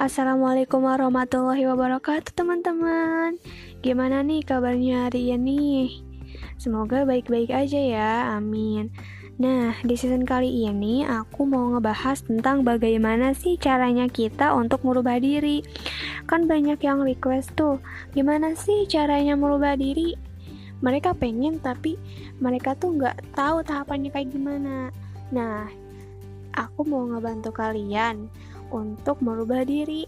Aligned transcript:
Assalamualaikum 0.00 0.88
warahmatullahi 0.88 1.68
wabarakatuh 1.68 2.32
teman-teman 2.32 3.36
Gimana 3.84 4.24
nih 4.24 4.40
kabarnya 4.48 5.04
hari 5.12 5.28
ini? 5.36 5.92
Semoga 6.56 7.04
baik-baik 7.04 7.52
aja 7.52 7.76
ya, 7.76 8.32
amin 8.32 8.88
Nah, 9.36 9.76
di 9.84 10.00
season 10.00 10.24
kali 10.24 10.64
ini 10.64 11.04
aku 11.04 11.44
mau 11.44 11.76
ngebahas 11.76 12.24
tentang 12.24 12.64
bagaimana 12.64 13.36
sih 13.36 13.60
caranya 13.60 14.08
kita 14.08 14.56
untuk 14.56 14.80
merubah 14.88 15.20
diri 15.20 15.60
Kan 16.24 16.48
banyak 16.48 16.80
yang 16.80 17.04
request 17.04 17.52
tuh, 17.52 17.76
gimana 18.16 18.56
sih 18.56 18.88
caranya 18.88 19.36
merubah 19.36 19.76
diri? 19.76 20.16
Mereka 20.80 21.12
pengen 21.20 21.60
tapi 21.60 22.00
mereka 22.40 22.72
tuh 22.72 22.96
nggak 22.96 23.36
tahu 23.36 23.60
tahapannya 23.60 24.08
kayak 24.08 24.32
gimana 24.32 24.88
Nah, 25.28 25.68
aku 26.56 26.88
mau 26.88 27.04
ngebantu 27.04 27.52
kalian 27.52 28.32
untuk 28.70 29.18
merubah 29.22 29.66
diri. 29.66 30.06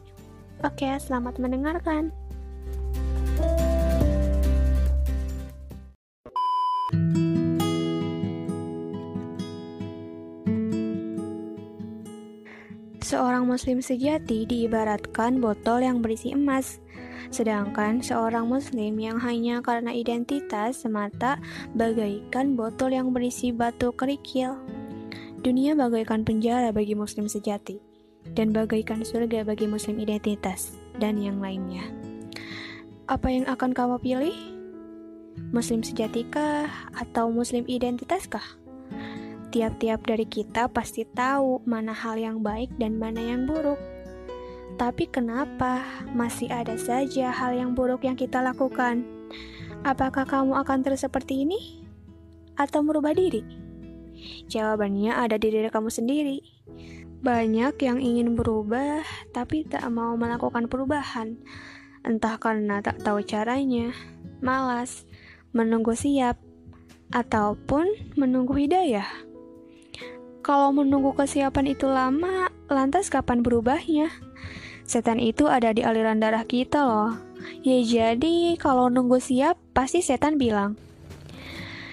Oke, 0.63 0.87
selamat 0.99 1.43
mendengarkan. 1.43 2.15
Seorang 13.03 13.45
muslim 13.45 13.85
sejati 13.85 14.49
diibaratkan 14.49 15.37
botol 15.43 15.85
yang 15.85 16.01
berisi 16.01 16.33
emas. 16.33 16.81
Sedangkan 17.29 18.01
seorang 18.01 18.49
muslim 18.49 18.97
yang 18.97 19.21
hanya 19.21 19.61
karena 19.61 19.93
identitas 19.93 20.81
semata 20.81 21.37
bagaikan 21.77 22.57
botol 22.57 22.89
yang 22.95 23.13
berisi 23.13 23.53
batu 23.53 23.93
kerikil. 23.93 24.57
Dunia 25.45 25.77
bagaikan 25.77 26.25
penjara 26.25 26.73
bagi 26.73 26.97
muslim 26.97 27.29
sejati 27.29 27.92
dan 28.33 28.53
bagaikan 28.53 29.05
surga 29.05 29.45
bagi 29.45 29.69
muslim 29.69 30.01
identitas 30.01 30.77
dan 31.01 31.21
yang 31.21 31.41
lainnya. 31.41 31.85
Apa 33.11 33.29
yang 33.29 33.45
akan 33.49 33.77
kamu 33.77 33.97
pilih? 34.01 34.37
Muslim 35.53 35.81
sejatikah 35.85 36.69
atau 36.97 37.33
muslim 37.33 37.65
identitaskah? 37.69 38.45
Tiap-tiap 39.53 40.09
dari 40.09 40.25
kita 40.25 40.73
pasti 40.73 41.05
tahu 41.05 41.61
mana 41.69 41.93
hal 41.93 42.17
yang 42.17 42.41
baik 42.41 42.73
dan 42.81 42.97
mana 42.97 43.21
yang 43.21 43.45
buruk. 43.45 43.77
Tapi 44.81 45.05
kenapa 45.13 45.85
masih 46.17 46.49
ada 46.49 46.73
saja 46.81 47.29
hal 47.29 47.53
yang 47.53 47.77
buruk 47.77 48.09
yang 48.09 48.17
kita 48.17 48.41
lakukan? 48.41 49.05
Apakah 49.85 50.25
kamu 50.25 50.57
akan 50.57 50.79
terus 50.81 51.05
seperti 51.05 51.45
ini? 51.45 51.85
Atau 52.57 52.81
merubah 52.81 53.13
diri? 53.13 53.45
Jawabannya 54.49 55.13
ada 55.13 55.37
di 55.37 55.53
diri 55.53 55.69
kamu 55.69 55.93
sendiri. 55.93 56.39
Banyak 57.23 57.79
yang 57.79 58.03
ingin 58.03 58.35
berubah, 58.35 59.07
tapi 59.31 59.63
tak 59.63 59.87
mau 59.95 60.19
melakukan 60.19 60.67
perubahan. 60.67 61.39
Entah 62.03 62.35
karena 62.35 62.83
tak 62.83 62.99
tahu 63.07 63.23
caranya, 63.23 63.95
malas, 64.43 65.07
menunggu 65.55 65.95
siap, 65.95 66.43
ataupun 67.15 67.87
menunggu 68.19 68.59
hidayah. 68.59 69.07
Kalau 70.43 70.75
menunggu 70.75 71.15
kesiapan 71.15 71.71
itu 71.71 71.87
lama, 71.87 72.51
lantas 72.67 73.07
kapan 73.07 73.47
berubahnya? 73.47 74.11
Setan 74.83 75.23
itu 75.23 75.47
ada 75.47 75.71
di 75.71 75.87
aliran 75.87 76.19
darah 76.19 76.43
kita 76.43 76.83
loh. 76.83 77.15
Ya 77.63 77.79
jadi, 77.87 78.59
kalau 78.59 78.91
nunggu 78.91 79.23
siap, 79.23 79.55
pasti 79.71 80.03
setan 80.03 80.43
bilang, 80.43 80.75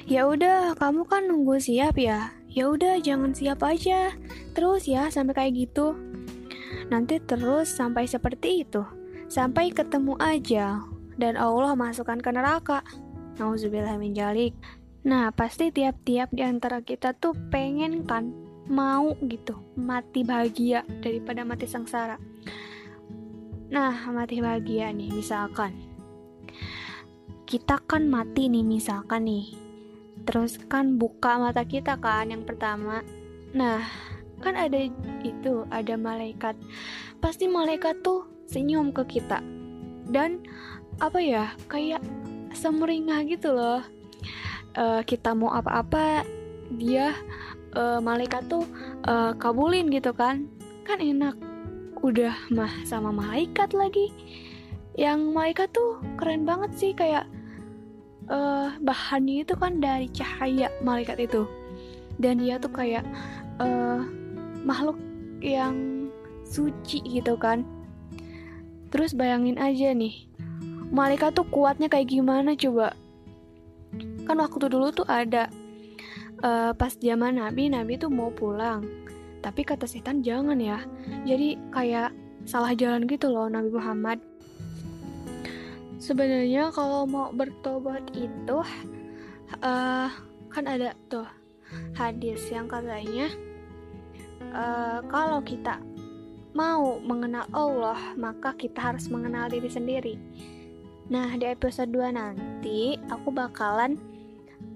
Ya 0.10 0.26
udah, 0.26 0.74
kamu 0.74 1.06
kan 1.06 1.30
nunggu 1.30 1.62
siap 1.62 2.02
ya. 2.02 2.34
Ya 2.50 2.66
udah, 2.66 2.98
jangan 2.98 3.38
siap 3.38 3.62
aja. 3.62 4.18
Terus 4.60 4.84
ya 4.92 5.08
sampai 5.08 5.32
kayak 5.32 5.56
gitu. 5.56 5.96
Nanti 6.92 7.24
terus 7.24 7.72
sampai 7.72 8.12
seperti 8.12 8.68
itu. 8.68 8.84
Sampai 9.32 9.72
ketemu 9.72 10.20
aja 10.20 10.84
dan 11.16 11.40
Allah 11.40 11.80
masukkan 11.80 12.20
ke 12.20 12.28
neraka. 12.36 12.84
Nauzubillah 13.40 13.96
min 13.96 14.12
jalik. 14.12 14.52
Nah, 15.08 15.32
pasti 15.32 15.72
tiap-tiap 15.72 16.28
di 16.36 16.44
antara 16.44 16.84
kita 16.84 17.16
tuh 17.16 17.32
pengen 17.48 18.04
kan 18.04 18.36
mau 18.68 19.16
gitu 19.24 19.56
mati 19.80 20.28
bahagia 20.28 20.84
daripada 21.00 21.48
mati 21.48 21.64
sengsara. 21.64 22.20
Nah, 23.72 23.96
mati 24.12 24.44
bahagia 24.44 24.92
nih 24.92 25.08
misalkan. 25.16 25.72
Kita 27.48 27.80
kan 27.88 28.12
mati 28.12 28.52
nih 28.52 28.68
misalkan 28.68 29.24
nih 29.24 29.70
terus 30.28 30.60
kan 30.68 31.00
buka 31.00 31.40
mata 31.40 31.64
kita 31.64 31.98
kan 31.98 32.30
yang 32.30 32.44
pertama 32.44 33.02
nah 33.50 33.82
kan 34.40 34.56
ada 34.56 34.90
itu 35.24 35.68
ada 35.70 35.96
malaikat. 36.00 36.56
Pasti 37.20 37.46
malaikat 37.46 38.00
tuh 38.02 38.28
senyum 38.48 38.96
ke 38.96 39.20
kita. 39.20 39.44
Dan 40.10 40.42
apa 41.00 41.20
ya 41.22 41.54
kayak 41.70 42.02
semeringah 42.56 43.24
gitu 43.30 43.54
loh. 43.54 43.84
Uh, 44.78 45.02
kita 45.04 45.34
mau 45.34 45.52
apa-apa 45.52 46.24
dia 46.80 47.14
uh, 47.76 48.00
malaikat 48.00 48.46
tuh 48.48 48.66
uh, 49.06 49.36
kabulin 49.38 49.92
gitu 49.92 50.16
kan. 50.16 50.50
Kan 50.88 51.04
enak. 51.04 51.38
Udah 52.00 52.34
mah 52.50 52.72
sama 52.88 53.12
malaikat 53.12 53.76
lagi. 53.76 54.10
Yang 54.96 55.20
malaikat 55.32 55.70
tuh 55.72 56.00
keren 56.20 56.44
banget 56.44 56.72
sih 56.76 56.92
kayak 56.96 57.28
uh, 58.32 58.72
bahannya 58.80 59.44
itu 59.44 59.54
kan 59.56 59.84
dari 59.84 60.08
cahaya 60.12 60.72
malaikat 60.82 61.20
itu. 61.28 61.46
Dan 62.20 62.44
dia 62.44 62.60
tuh 62.60 62.72
kayak 62.72 63.08
uh, 63.64 64.04
makhluk 64.64 64.98
yang 65.40 66.08
suci 66.48 67.00
gitu 67.06 67.36
kan. 67.36 67.64
Terus 68.90 69.14
bayangin 69.14 69.62
aja 69.62 69.94
nih 69.94 70.30
malaikat 70.90 71.38
tuh 71.38 71.46
kuatnya 71.48 71.88
kayak 71.88 72.10
gimana 72.10 72.58
coba? 72.58 72.94
Kan 74.26 74.38
waktu 74.42 74.66
dulu 74.70 74.90
tuh 74.94 75.08
ada 75.10 75.50
uh, 76.42 76.74
pas 76.74 76.94
zaman 76.98 77.38
nabi 77.38 77.70
nabi 77.70 77.98
tuh 77.98 78.10
mau 78.10 78.34
pulang. 78.34 78.86
Tapi 79.40 79.64
kata 79.64 79.88
setan 79.88 80.20
jangan 80.20 80.60
ya. 80.60 80.84
Jadi 81.24 81.56
kayak 81.72 82.12
salah 82.44 82.76
jalan 82.76 83.08
gitu 83.08 83.32
loh 83.32 83.48
Nabi 83.48 83.72
Muhammad. 83.72 84.20
Sebenarnya 86.00 86.76
kalau 86.76 87.08
mau 87.08 87.32
bertobat 87.32 88.04
itu 88.12 88.60
uh, 89.64 90.10
kan 90.52 90.66
ada 90.68 90.92
tuh 91.08 91.28
hadis 91.96 92.42
yang 92.52 92.68
katanya 92.68 93.32
uh, 94.54 95.00
kalau 95.08 95.42
kita 95.46 95.82
mau 96.54 96.98
mengenal 97.00 97.46
Allah 97.54 98.18
maka 98.18 98.58
kita 98.58 98.94
harus 98.94 99.08
mengenal 99.08 99.48
diri 99.50 99.70
sendiri. 99.70 100.16
Nah 101.10 101.34
di 101.38 101.46
episode 101.50 101.90
2 101.90 102.14
nanti 102.14 102.98
aku 103.10 103.34
bakalan 103.34 103.98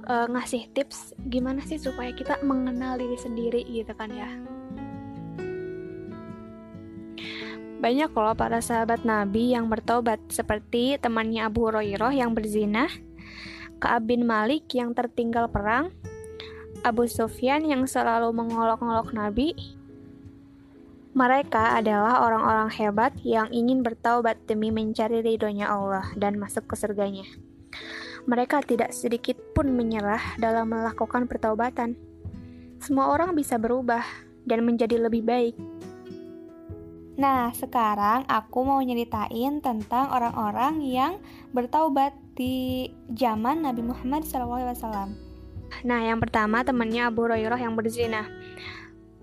uh, 0.08 0.28
ngasih 0.30 0.70
tips 0.74 1.14
gimana 1.30 1.62
sih 1.66 1.78
supaya 1.78 2.14
kita 2.14 2.42
mengenal 2.42 2.98
diri 2.98 3.18
sendiri 3.18 3.62
gitu 3.70 3.94
kan 3.94 4.10
ya. 4.14 4.30
Banyak 7.84 8.16
loh 8.16 8.32
para 8.32 8.64
sahabat 8.64 9.04
Nabi 9.04 9.52
yang 9.52 9.68
bertobat 9.68 10.16
seperti 10.32 10.96
temannya 11.04 11.44
Abu 11.44 11.68
Hurairah 11.68 12.16
yang 12.16 12.32
berzina, 12.32 12.88
Ka'ab 13.84 14.08
bin 14.08 14.24
Malik 14.24 14.72
yang 14.72 14.96
tertinggal 14.96 15.52
perang, 15.52 15.92
Abu 16.84 17.08
Sufyan 17.08 17.64
yang 17.64 17.88
selalu 17.88 18.36
mengolok-olok 18.36 19.16
Nabi. 19.16 19.56
Mereka 21.16 21.80
adalah 21.80 22.28
orang-orang 22.28 22.70
hebat 22.76 23.16
yang 23.24 23.48
ingin 23.56 23.82
bertaubat 23.82 24.36
demi 24.46 24.68
mencari 24.70 25.24
ridhonya 25.24 25.72
Allah 25.72 26.12
dan 26.20 26.36
masuk 26.36 26.68
ke 26.68 26.76
surganya. 26.76 27.26
Mereka 28.28 28.68
tidak 28.68 28.92
sedikit 28.92 29.40
pun 29.56 29.72
menyerah 29.72 30.36
dalam 30.36 30.70
melakukan 30.70 31.26
pertaubatan. 31.26 31.96
Semua 32.84 33.10
orang 33.16 33.32
bisa 33.32 33.56
berubah 33.56 34.04
dan 34.44 34.68
menjadi 34.68 35.00
lebih 35.00 35.24
baik 35.24 35.56
Nah, 37.14 37.54
sekarang 37.54 38.26
aku 38.26 38.66
mau 38.66 38.82
nyeritain 38.82 39.62
tentang 39.62 40.10
orang-orang 40.10 40.82
yang 40.82 41.22
bertaubat 41.54 42.18
di 42.34 42.90
zaman 43.14 43.62
Nabi 43.62 43.86
Muhammad 43.86 44.26
SAW. 44.26 45.33
Nah, 45.82 46.06
yang 46.06 46.22
pertama 46.22 46.62
temannya 46.62 47.10
Abu 47.10 47.26
Hurairah 47.26 47.58
yang 47.58 47.74
berzina. 47.74 48.30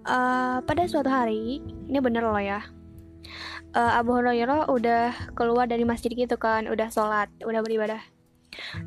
Uh, 0.03 0.59
pada 0.67 0.91
suatu 0.91 1.07
hari, 1.07 1.63
ini 1.63 1.99
bener 2.03 2.27
loh 2.27 2.43
ya. 2.43 2.67
Uh, 3.71 3.93
Abu 3.95 4.19
Hurairah 4.19 4.67
udah 4.67 5.15
keluar 5.39 5.71
dari 5.71 5.87
masjid 5.87 6.11
gitu 6.11 6.35
kan, 6.35 6.67
udah 6.67 6.91
sholat, 6.91 7.31
udah 7.47 7.63
beribadah. 7.63 8.03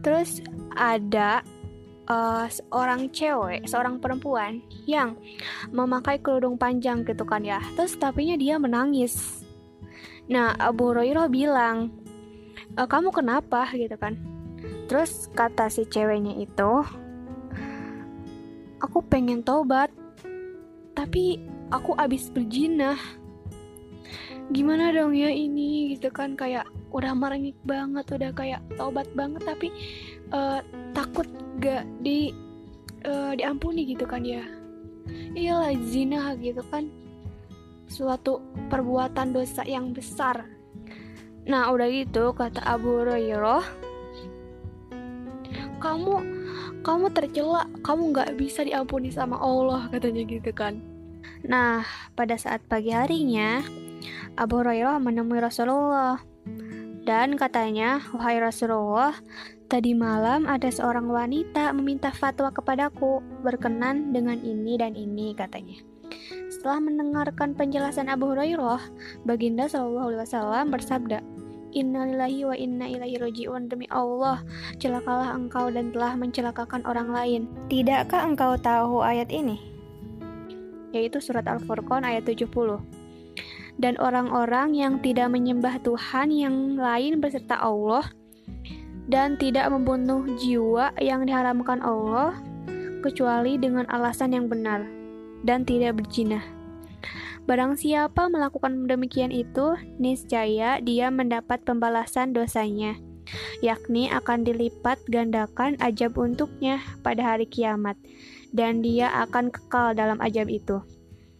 Terus 0.04 0.44
ada 0.76 1.40
uh, 2.12 2.46
seorang 2.52 3.08
cewek, 3.14 3.64
seorang 3.68 4.00
perempuan 4.04 4.60
yang 4.90 5.16
memakai 5.72 6.20
kerudung 6.20 6.60
panjang 6.60 7.08
gitu 7.08 7.24
kan 7.24 7.44
ya. 7.46 7.64
Terus 7.80 7.96
tapinya 7.96 8.36
dia 8.36 8.60
menangis. 8.60 9.46
Nah, 10.28 10.56
Abu 10.56 10.92
Hurairah 10.92 11.28
bilang, 11.28 11.92
e, 12.80 12.82
"Kamu 12.84 13.12
kenapa?" 13.12 13.68
gitu 13.76 13.96
kan. 14.00 14.16
Terus 14.88 15.28
kata 15.36 15.68
si 15.68 15.84
ceweknya 15.84 16.40
itu, 16.40 16.72
"Aku 18.84 19.00
pengen 19.08 19.42
tobat, 19.42 19.90
tapi 20.92 21.40
aku 21.72 21.96
abis 21.96 22.28
berjinah." 22.28 23.24
gimana 24.52 24.92
dong 24.92 25.16
ya 25.16 25.32
ini 25.32 25.96
gitu 25.96 26.12
kan 26.12 26.36
kayak 26.36 26.68
udah 26.92 27.16
merengik 27.16 27.56
banget 27.64 28.04
udah 28.12 28.32
kayak 28.36 28.62
tobat 28.76 29.08
banget 29.16 29.40
tapi 29.48 29.72
uh, 30.36 30.60
takut 30.92 31.26
gak 31.64 31.88
di 32.04 32.36
uh, 33.08 33.32
diampuni 33.34 33.88
gitu 33.88 34.04
kan 34.04 34.22
ya. 34.22 34.44
Iyalah 35.34 35.74
zina 35.88 36.36
gitu 36.38 36.62
kan. 36.68 36.92
Suatu 37.88 38.44
perbuatan 38.68 39.32
dosa 39.32 39.64
yang 39.64 39.96
besar. 39.96 40.46
Nah 41.48 41.72
udah 41.72 41.88
gitu 41.88 42.36
kata 42.36 42.64
Abu 42.64 43.04
Hurairah 43.04 43.64
kamu 45.84 46.16
kamu 46.84 47.10
tercela 47.16 47.66
kamu 47.82 48.14
nggak 48.14 48.30
bisa 48.38 48.62
diampuni 48.68 49.10
sama 49.10 49.40
Allah 49.40 49.90
katanya 49.90 50.24
gitu 50.28 50.52
kan 50.52 50.84
nah 51.44 51.88
pada 52.14 52.36
saat 52.36 52.64
pagi 52.68 52.92
harinya 52.92 53.64
Abu 54.36 54.60
Hurairah 54.60 55.00
menemui 55.00 55.40
Rasulullah 55.40 56.20
dan 57.04 57.36
katanya, 57.36 58.00
"Wahai 58.16 58.40
Rasulullah, 58.40 59.12
tadi 59.68 59.92
malam 59.92 60.48
ada 60.48 60.72
seorang 60.72 61.12
wanita 61.12 61.76
meminta 61.76 62.16
fatwa 62.16 62.48
kepadaku 62.56 63.20
berkenan 63.44 64.16
dengan 64.16 64.40
ini 64.40 64.80
dan 64.80 64.96
ini," 64.96 65.36
katanya. 65.36 65.84
Setelah 66.48 66.80
mendengarkan 66.80 67.60
penjelasan 67.60 68.08
Abu 68.08 68.32
Hurairah, 68.32 68.80
Baginda 69.28 69.68
Shallallahu 69.68 70.16
Alaihi 70.16 70.24
Wasallam 70.24 70.66
bersabda, 70.72 71.20
Innalillahi 71.74 72.46
wa 72.46 72.56
inna 72.56 72.86
ilaihi 72.86 73.18
roji'un 73.18 73.66
demi 73.66 73.90
Allah, 73.90 74.46
celakalah 74.78 75.34
engkau 75.34 75.74
dan 75.74 75.90
telah 75.90 76.14
mencelakakan 76.14 76.86
orang 76.86 77.10
lain. 77.10 77.42
Tidakkah 77.68 78.30
engkau 78.30 78.54
tahu 78.62 79.02
ayat 79.02 79.34
ini? 79.34 79.58
Yaitu 80.94 81.18
surat 81.18 81.50
Al-Furqan 81.50 82.06
ayat 82.06 82.30
70 82.30 83.04
dan 83.82 83.98
orang-orang 83.98 84.78
yang 84.78 85.02
tidak 85.02 85.34
menyembah 85.34 85.82
Tuhan 85.82 86.30
yang 86.30 86.78
lain 86.78 87.18
beserta 87.18 87.58
Allah 87.58 88.06
dan 89.10 89.36
tidak 89.36 89.68
membunuh 89.74 90.24
jiwa 90.40 90.94
yang 91.02 91.26
diharamkan 91.26 91.82
Allah 91.82 92.38
kecuali 93.04 93.60
dengan 93.60 93.84
alasan 93.92 94.32
yang 94.32 94.46
benar 94.48 94.86
dan 95.44 95.68
tidak 95.68 96.00
berzina. 96.00 96.40
Barang 97.44 97.76
siapa 97.76 98.32
melakukan 98.32 98.88
demikian 98.88 99.28
itu, 99.28 99.76
niscaya 100.00 100.80
dia 100.80 101.12
mendapat 101.12 101.60
pembalasan 101.68 102.32
dosanya, 102.32 102.96
yakni 103.60 104.08
akan 104.08 104.48
dilipat 104.48 104.96
gandakan 105.12 105.76
ajab 105.84 106.16
untuknya 106.16 106.80
pada 107.04 107.36
hari 107.36 107.44
kiamat, 107.44 108.00
dan 108.56 108.80
dia 108.80 109.12
akan 109.28 109.52
kekal 109.52 109.92
dalam 109.92 110.24
ajab 110.24 110.48
itu, 110.48 110.80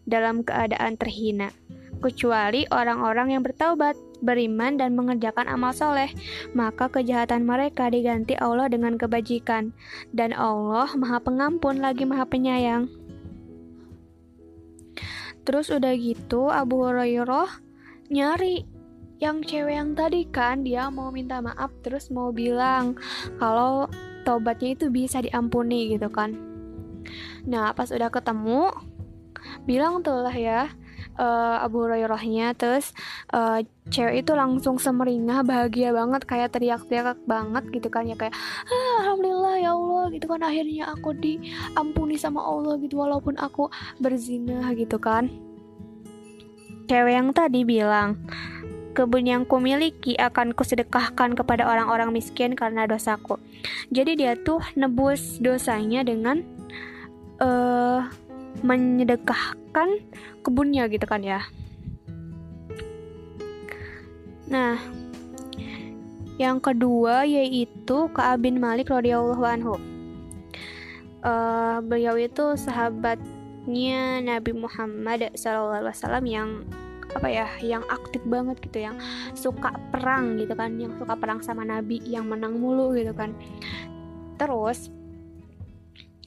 dalam 0.04 0.44
keadaan 0.44 1.00
terhina 1.00 1.56
kecuali 2.04 2.68
orang-orang 2.68 3.32
yang 3.32 3.42
bertaubat, 3.48 3.96
beriman, 4.20 4.76
dan 4.76 4.92
mengerjakan 4.92 5.48
amal 5.48 5.72
soleh, 5.72 6.12
maka 6.52 6.92
kejahatan 6.92 7.48
mereka 7.48 7.88
diganti 7.88 8.36
Allah 8.36 8.68
dengan 8.68 9.00
kebajikan, 9.00 9.72
dan 10.12 10.36
Allah 10.36 10.92
Maha 11.00 11.24
Pengampun 11.24 11.80
lagi 11.80 12.04
Maha 12.04 12.28
Penyayang. 12.28 12.92
Terus 15.44 15.68
udah 15.72 15.94
gitu 15.96 16.48
Abu 16.48 16.84
Hurairah 16.88 17.62
nyari 18.12 18.64
yang 19.24 19.40
cewek 19.44 19.76
yang 19.80 19.96
tadi 19.96 20.28
kan 20.28 20.68
dia 20.68 20.92
mau 20.92 21.08
minta 21.08 21.40
maaf 21.40 21.72
terus 21.80 22.12
mau 22.12 22.36
bilang 22.36 23.00
kalau 23.40 23.88
taubatnya 24.28 24.76
itu 24.76 24.92
bisa 24.92 25.24
diampuni 25.24 25.96
gitu 25.96 26.12
kan. 26.12 26.36
Nah 27.48 27.72
pas 27.72 27.88
udah 27.92 28.12
ketemu 28.12 28.72
bilang 29.68 30.04
tuh 30.04 30.24
lah 30.24 30.36
ya 30.36 30.72
uh, 31.20 31.62
Abu 31.62 31.86
Hurairahnya 31.86 32.54
terus 32.58 32.92
uh, 33.34 33.62
cewek 33.90 34.26
itu 34.26 34.32
langsung 34.34 34.80
semeringah 34.80 35.46
bahagia 35.46 35.92
banget 35.94 36.24
kayak 36.26 36.54
teriak-teriak 36.56 37.20
banget 37.26 37.64
gitu 37.74 37.88
kan 37.92 38.08
ya 38.08 38.16
kayak 38.16 38.34
ah, 38.70 38.96
alhamdulillah 39.06 39.56
ya 39.60 39.72
Allah 39.76 40.04
gitu 40.14 40.26
kan 40.30 40.42
akhirnya 40.42 40.84
aku 40.94 41.14
diampuni 41.18 42.16
sama 42.16 42.42
Allah 42.42 42.80
gitu 42.80 43.02
walaupun 43.02 43.36
aku 43.38 43.68
berzina 44.00 44.72
gitu 44.78 44.98
kan 44.98 45.30
cewek 46.88 47.14
yang 47.16 47.30
tadi 47.32 47.64
bilang 47.64 48.20
kebun 48.94 49.26
yang 49.26 49.44
kumiliki 49.50 50.14
akan 50.22 50.54
kusedekahkan 50.54 51.34
kepada 51.34 51.66
orang-orang 51.66 52.14
miskin 52.14 52.54
karena 52.54 52.86
dosaku. 52.86 53.42
Jadi 53.90 54.22
dia 54.22 54.38
tuh 54.38 54.62
nebus 54.78 55.42
dosanya 55.42 56.06
dengan 56.06 56.46
uh, 57.42 58.06
menyedekahkan 58.62 60.04
kebunnya 60.46 60.86
gitu 60.92 61.08
kan 61.10 61.26
ya. 61.26 61.42
Nah, 64.52 64.78
yang 66.38 66.62
kedua 66.62 67.26
yaitu 67.26 67.98
Ka'ab 68.14 68.46
bin 68.46 68.62
Malik 68.62 68.94
radhiyallahu 68.94 69.44
anhu. 69.46 69.76
Uh, 71.24 71.80
beliau 71.80 72.20
itu 72.20 72.60
sahabatnya 72.60 74.20
Nabi 74.20 74.52
Muhammad 74.52 75.32
SAW 75.40 75.88
yang 76.28 76.68
apa 77.14 77.30
ya 77.30 77.48
yang 77.62 77.86
aktif 77.94 78.20
banget 78.26 78.58
gitu 78.66 78.90
yang 78.90 78.98
suka 79.38 79.70
perang 79.94 80.36
gitu 80.42 80.58
kan 80.58 80.76
yang 80.82 80.92
suka 80.98 81.14
perang 81.14 81.40
sama 81.46 81.62
Nabi 81.62 82.02
yang 82.04 82.26
menang 82.26 82.58
mulu 82.58 82.98
gitu 82.98 83.14
kan 83.14 83.38
terus 84.42 84.90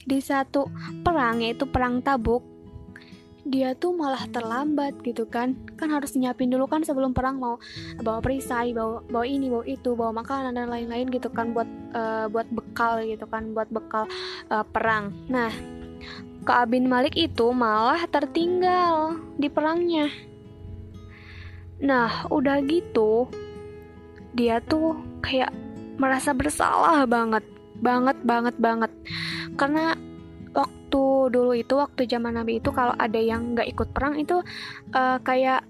di 0.07 0.23
satu 0.23 0.71
perang 1.03 1.43
yaitu 1.43 1.67
perang 1.67 1.99
Tabuk 1.99 2.57
dia 3.47 3.71
tuh 3.79 3.95
malah 3.95 4.27
terlambat 4.27 4.99
gitu 5.07 5.23
kan. 5.23 5.55
Kan 5.79 5.87
harus 5.87 6.11
nyiapin 6.19 6.51
dulu 6.51 6.67
kan 6.67 6.83
sebelum 6.83 7.15
perang 7.15 7.39
mau 7.39 7.55
bawa 8.03 8.19
perisai 8.19 8.75
bawa 8.75 8.99
bawa 9.07 9.23
ini 9.23 9.47
bawa 9.47 9.63
itu 9.63 9.95
bawa 9.95 10.11
makanan 10.19 10.51
dan 10.59 10.67
lain-lain 10.67 11.07
gitu 11.07 11.31
kan 11.31 11.55
buat 11.55 11.69
uh, 11.95 12.27
buat 12.27 12.47
bekal 12.51 12.99
gitu 13.07 13.23
kan 13.31 13.55
buat 13.55 13.71
bekal 13.71 14.03
uh, 14.51 14.67
perang. 14.67 15.15
Nah 15.31 15.51
Ka'ab 16.43 16.75
bin 16.75 16.87
Malik 16.87 17.15
itu 17.15 17.51
malah 17.55 18.03
tertinggal 18.07 19.15
di 19.39 19.47
perangnya. 19.47 20.11
Nah 21.79 22.27
udah 22.27 22.59
gitu 22.67 23.31
dia 24.35 24.59
tuh 24.59 24.99
kayak 25.23 25.55
merasa 25.97 26.35
bersalah 26.35 27.07
banget 27.07 27.41
banget 27.81 28.17
banget 28.23 28.55
banget. 28.57 28.91
Karena 29.57 29.97
waktu 30.53 31.03
dulu 31.29 31.51
itu 31.53 31.73
waktu 31.75 32.07
zaman 32.07 32.39
Nabi 32.39 32.63
itu 32.63 32.71
kalau 32.71 32.95
ada 32.95 33.19
yang 33.19 33.53
nggak 33.53 33.67
ikut 33.75 33.89
perang 33.91 34.15
itu 34.15 34.39
uh, 34.95 35.17
kayak 35.21 35.67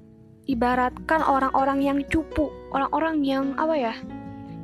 ibaratkan 0.48 1.22
orang-orang 1.26 1.84
yang 1.84 2.00
cupu 2.08 2.48
orang-orang 2.72 3.20
yang 3.26 3.46
apa 3.60 3.76
ya 3.76 3.94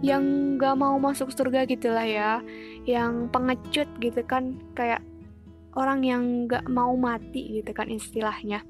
yang 0.04 0.56
nggak 0.60 0.76
mau 0.80 0.96
masuk 1.00 1.32
surga 1.32 1.68
gitulah 1.68 2.04
ya 2.04 2.40
yang 2.88 3.28
pengecut 3.32 3.88
gitu 4.00 4.24
kan 4.24 4.60
kayak 4.76 5.04
orang 5.76 6.04
yang 6.04 6.24
nggak 6.48 6.68
mau 6.72 6.96
mati 6.96 7.60
gitu 7.60 7.72
kan 7.72 7.88
istilahnya 7.92 8.64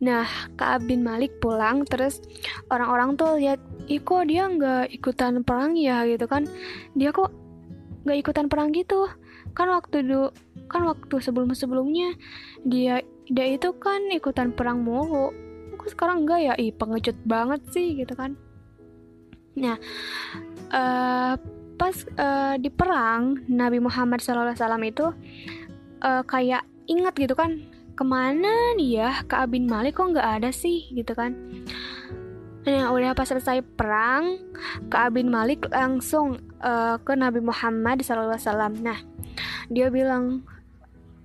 Nah, 0.00 0.24
Kak 0.56 0.88
bin 0.88 1.04
Malik 1.04 1.36
pulang, 1.44 1.84
terus 1.84 2.24
orang-orang 2.72 3.20
tuh 3.20 3.36
lihat, 3.36 3.60
ih 3.84 4.00
kok 4.00 4.24
dia 4.32 4.48
nggak 4.48 4.96
ikutan 4.96 5.44
perang 5.44 5.76
ya? 5.76 6.08
Gitu 6.08 6.24
kan? 6.24 6.48
Dia 6.96 7.12
kok 7.12 7.28
nggak 8.08 8.18
ikutan 8.24 8.48
perang 8.48 8.72
gitu? 8.72 9.08
Kan 9.52 9.68
waktu 9.68 10.00
dulu 10.08 10.32
kan 10.70 10.86
waktu 10.86 11.18
sebelum 11.20 11.52
sebelumnya 11.52 12.14
dia 12.62 13.02
dia 13.28 13.46
itu 13.50 13.76
kan 13.76 14.08
ikutan 14.08 14.56
perang 14.56 14.80
mulu. 14.80 15.36
Kok 15.76 15.88
sekarang 15.92 16.24
enggak 16.24 16.40
ya? 16.48 16.52
Ih 16.56 16.72
pengecut 16.72 17.16
banget 17.28 17.60
sih 17.68 18.00
gitu 18.00 18.16
kan. 18.16 18.40
Nah 19.60 19.76
uh, 20.72 21.34
pas 21.76 21.96
uh, 22.16 22.54
di 22.56 22.68
perang 22.72 23.40
Nabi 23.48 23.80
Muhammad 23.80 24.20
SAW 24.20 24.56
itu 24.84 25.12
uh, 26.04 26.22
kayak 26.24 26.64
ingat 26.88 27.14
gitu 27.16 27.32
kan 27.32 27.64
ke 28.00 28.04
mana 28.08 28.72
nih 28.80 29.04
ya 29.04 29.10
ke 29.28 29.36
Abin 29.36 29.68
Malik 29.68 30.00
kok 30.00 30.16
nggak 30.16 30.40
ada 30.40 30.48
sih 30.48 30.88
gitu 30.96 31.12
kan 31.12 31.36
Nah, 32.60 32.92
udah 32.92 33.16
pas 33.16 33.24
selesai 33.24 33.64
perang, 33.64 34.36
Ka'ab 34.92 35.16
bin 35.16 35.32
Malik 35.32 35.64
langsung 35.72 36.36
uh, 36.60 37.00
ke 37.00 37.16
Nabi 37.16 37.40
Muhammad 37.40 38.04
SAW. 38.04 38.36
Nah, 38.84 39.00
dia 39.72 39.88
bilang, 39.88 40.44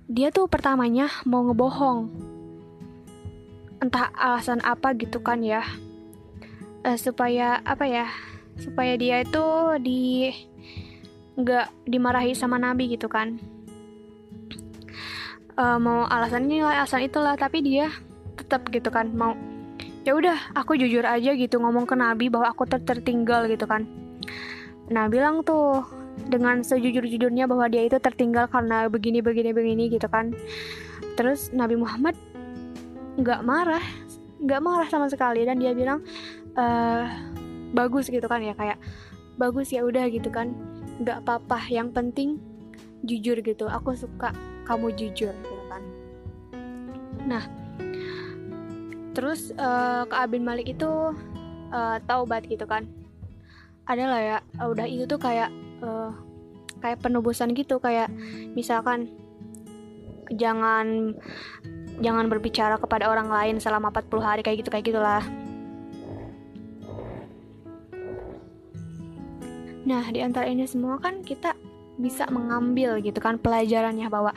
dia 0.08 0.32
tuh 0.32 0.48
pertamanya 0.48 1.12
mau 1.28 1.44
ngebohong. 1.44 2.08
Entah 3.84 4.08
alasan 4.16 4.64
apa 4.64 4.96
gitu 4.96 5.20
kan 5.20 5.44
ya. 5.44 5.60
Uh, 6.88 6.96
supaya, 6.96 7.60
apa 7.68 7.84
ya, 7.84 8.08
supaya 8.56 8.96
dia 8.96 9.20
itu 9.20 9.44
di 9.84 10.32
nggak 11.36 11.84
dimarahi 11.84 12.32
sama 12.32 12.56
Nabi 12.56 12.96
gitu 12.96 13.12
kan. 13.12 13.36
Uh, 15.56 15.80
mau 15.80 16.04
alasannya 16.04 16.60
alasan 16.60 17.08
itulah, 17.08 17.32
tapi 17.40 17.64
dia 17.64 17.88
tetap 18.36 18.68
gitu 18.68 18.92
kan 18.92 19.08
mau 19.16 19.32
ya 20.06 20.14
udah 20.14 20.54
aku 20.54 20.78
jujur 20.78 21.02
aja 21.02 21.34
gitu 21.34 21.58
ngomong 21.58 21.88
ke 21.88 21.98
Nabi 21.98 22.30
bahwa 22.30 22.52
aku 22.54 22.62
ter 22.68 22.78
tertinggal 22.84 23.50
gitu 23.50 23.66
kan. 23.66 23.88
Nah 24.86 25.10
bilang 25.10 25.42
tuh 25.42 25.82
dengan 26.30 26.62
sejujur-jujurnya 26.62 27.50
bahwa 27.50 27.66
dia 27.66 27.82
itu 27.82 27.98
tertinggal 27.98 28.46
karena 28.46 28.86
begini 28.86 29.18
begini 29.18 29.50
begini 29.50 29.90
gitu 29.90 30.06
kan. 30.06 30.30
Terus 31.18 31.50
Nabi 31.50 31.74
Muhammad 31.74 32.14
nggak 33.18 33.40
marah 33.42 33.82
nggak 34.38 34.60
marah 34.62 34.88
sama 34.92 35.10
sekali 35.10 35.42
dan 35.42 35.58
dia 35.58 35.72
bilang 35.72 36.04
uh, 36.54 37.08
bagus 37.74 38.12
gitu 38.12 38.28
kan 38.28 38.44
ya 38.44 38.54
kayak 38.54 38.78
bagus 39.40 39.74
ya 39.74 39.82
udah 39.82 40.06
gitu 40.06 40.30
kan. 40.30 40.54
Nggak 41.02 41.26
apa-apa 41.26 41.66
yang 41.66 41.90
penting 41.90 42.38
jujur 43.02 43.42
gitu. 43.42 43.66
Aku 43.66 43.98
suka 43.98 44.30
kamu 44.66 44.92
jujur 44.98 45.32
gitu 45.32 45.64
kan. 45.70 45.82
Nah 47.24 47.44
terus 49.16 49.54
uh, 49.56 50.04
ke 50.04 50.14
Abin 50.14 50.44
Malik 50.44 50.76
itu 50.76 50.90
uh, 51.72 51.96
taubat 52.04 52.44
gitu 52.44 52.68
kan. 52.68 52.84
Adalah 53.86 54.20
ya 54.20 54.38
udah 54.60 54.84
itu 54.84 55.06
tuh 55.06 55.22
kayak 55.22 55.48
uh, 55.80 56.12
kayak 56.82 57.00
penubusan 57.00 57.54
gitu 57.56 57.80
kayak 57.80 58.12
misalkan 58.52 59.08
jangan 60.34 61.16
jangan 62.02 62.26
berbicara 62.28 62.76
kepada 62.76 63.08
orang 63.08 63.30
lain 63.30 63.56
selama 63.62 63.88
40 63.94 64.20
hari 64.20 64.40
kayak 64.44 64.60
gitu 64.60 64.70
kayak 64.74 64.86
gitulah. 64.90 65.24
Nah 69.86 70.02
di 70.10 70.18
antara 70.20 70.50
ini 70.50 70.66
semua 70.66 70.98
kan 70.98 71.22
kita 71.22 71.54
bisa 72.06 72.30
mengambil 72.30 73.02
gitu 73.02 73.18
kan 73.18 73.36
pelajarannya 73.42 74.06
bahwa 74.06 74.30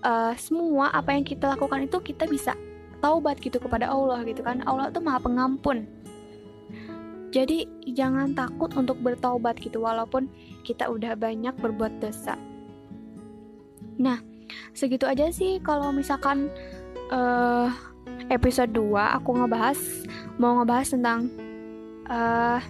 uh, 0.00 0.32
semua 0.40 0.88
apa 0.96 1.12
yang 1.12 1.28
kita 1.28 1.52
lakukan 1.52 1.84
itu 1.84 2.00
kita 2.00 2.24
bisa 2.24 2.56
taubat 3.04 3.36
gitu 3.44 3.60
kepada 3.60 3.92
Allah 3.92 4.24
gitu 4.24 4.40
kan 4.40 4.64
Allah 4.64 4.88
tuh 4.88 5.04
maha 5.04 5.20
pengampun 5.20 5.84
jadi 7.32 7.64
jangan 7.88 8.36
takut 8.36 8.68
untuk 8.76 9.00
bertaubat 9.00 9.56
gitu 9.56 9.80
walaupun 9.80 10.28
kita 10.68 10.84
udah 10.84 11.16
banyak 11.16 11.56
berbuat 11.56 11.96
dosa. 12.04 12.36
Nah, 13.96 14.20
segitu 14.76 15.08
aja 15.08 15.32
sih 15.32 15.56
kalau 15.64 15.96
misalkan 15.96 16.52
uh, 17.08 17.72
episode 18.28 18.76
2 18.76 19.16
aku 19.16 19.32
ngebahas 19.32 19.80
mau 20.36 20.60
ngebahas 20.60 20.92
tentang 20.92 21.32
uh, 22.12 22.60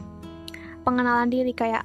pengenalan 0.86 1.26
diri 1.26 1.50
kayak 1.50 1.82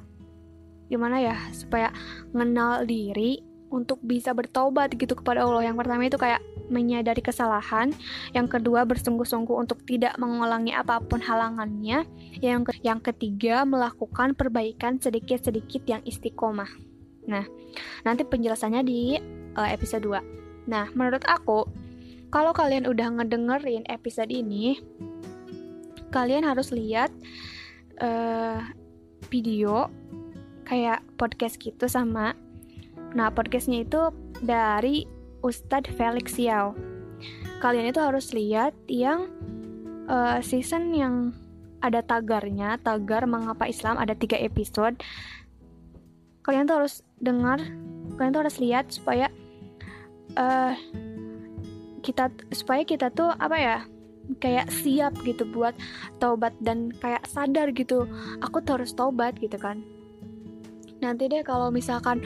gimana 0.87 1.19
ya 1.19 1.35
supaya 1.51 1.91
mengenal 2.31 2.87
diri 2.87 3.43
untuk 3.67 3.99
bisa 3.99 4.31
bertobat 4.31 4.95
gitu 4.95 5.15
kepada 5.15 5.43
Allah. 5.43 5.67
Yang 5.71 5.77
pertama 5.83 6.01
itu 6.07 6.17
kayak 6.19 6.41
menyadari 6.67 7.23
kesalahan, 7.23 7.95
yang 8.35 8.47
kedua 8.47 8.83
bersungguh-sungguh 8.83 9.55
untuk 9.55 9.83
tidak 9.87 10.15
mengulangi 10.19 10.75
apa 10.75 10.99
pun 10.99 11.23
halangannya, 11.23 12.03
yang 12.43 12.67
ke 12.67 12.75
yang 12.83 12.99
ketiga 12.99 13.63
melakukan 13.63 14.35
perbaikan 14.35 14.99
sedikit-sedikit 14.99 15.83
yang 15.87 16.03
istiqomah. 16.03 16.67
Nah, 17.27 17.43
nanti 18.07 18.23
penjelasannya 18.23 18.81
di 18.83 19.19
uh, 19.55 19.67
episode 19.67 20.03
2. 20.03 20.67
Nah, 20.71 20.91
menurut 20.95 21.23
aku 21.27 21.67
kalau 22.27 22.51
kalian 22.51 22.87
udah 22.87 23.07
ngedengerin 23.19 23.87
episode 23.87 24.31
ini, 24.31 24.79
kalian 26.11 26.43
harus 26.43 26.75
lihat 26.75 27.11
uh, 28.03 28.59
video 29.31 29.87
kayak 30.67 30.99
podcast 31.15 31.55
gitu 31.63 31.87
sama 31.87 32.35
Nah, 33.15 33.31
podcastnya 33.31 33.87
itu 33.87 34.11
dari 34.43 35.07
Ustadz 35.45 35.93
Felix 35.95 36.35
Yao. 36.35 36.75
Kalian 37.63 37.89
itu 37.89 37.97
harus 37.97 38.35
lihat 38.35 38.75
yang 38.85 39.31
uh, 40.11 40.43
season 40.43 40.91
yang 40.91 41.31
ada 41.79 42.03
tagarnya, 42.03 42.81
tagar 42.81 43.23
mengapa 43.29 43.69
Islam 43.69 43.95
ada 44.01 44.17
tiga 44.17 44.35
episode. 44.37 44.99
Kalian 46.43 46.67
tuh 46.67 46.83
harus 46.83 47.01
dengar, 47.21 47.57
kalian 48.17 48.33
tuh 48.33 48.41
harus 48.43 48.57
lihat 48.59 48.91
supaya 48.91 49.31
uh, 50.35 50.73
kita 52.03 52.29
supaya 52.51 52.85
kita 52.85 53.09
tuh 53.09 53.33
apa 53.35 53.57
ya 53.57 53.77
kayak 54.43 54.67
siap 54.69 55.15
gitu 55.23 55.47
buat 55.47 55.73
taubat 56.19 56.51
dan 56.59 56.91
kayak 56.99 57.23
sadar 57.31 57.71
gitu 57.71 58.07
aku 58.43 58.59
tuh 58.59 58.79
harus 58.79 58.91
taubat 58.91 59.39
gitu 59.39 59.55
kan 59.55 59.79
nanti 60.99 61.29
deh 61.29 61.45
kalau 61.45 61.69
misalkan 61.69 62.23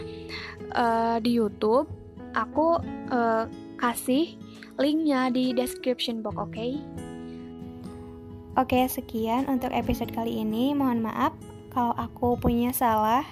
uh, 0.75 1.17
di 1.19 1.35
YouTube 1.35 1.87
aku 2.31 2.79
uh, 3.11 3.45
kasih 3.79 4.35
linknya 4.79 5.29
di 5.33 5.51
description 5.51 6.23
box, 6.23 6.35
oke? 6.37 6.51
Okay? 6.53 6.71
Oke, 8.59 8.83
sekian 8.91 9.47
untuk 9.47 9.71
episode 9.71 10.11
kali 10.11 10.43
ini. 10.43 10.75
Mohon 10.75 11.07
maaf 11.07 11.33
kalau 11.71 11.95
aku 11.95 12.35
punya 12.35 12.75
salah 12.75 13.23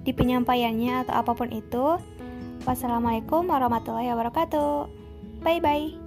di 0.00 0.16
penyampaiannya 0.16 1.04
atau 1.04 1.14
apa 1.20 1.32
pun 1.36 1.52
itu. 1.52 2.00
Wassalamualaikum 2.64 3.44
warahmatullahi 3.52 4.08
wabarakatuh. 4.16 4.88
Bye 5.44 5.60
bye. 5.60 6.01